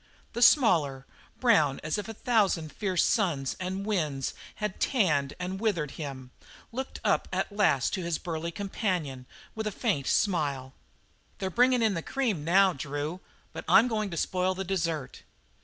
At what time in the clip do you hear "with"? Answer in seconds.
9.53-9.67